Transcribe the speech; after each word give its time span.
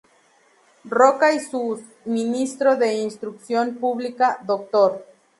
Roca 0.89 1.31
y 1.31 1.39
su 1.39 1.79
ministro 2.05 2.75
de 2.75 2.95
Instrucción 3.01 3.75
Pública, 3.75 4.39
Dr. 4.47 5.05